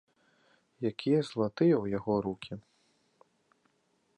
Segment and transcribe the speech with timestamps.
[0.89, 2.53] Якія залатыя ў яго рукі!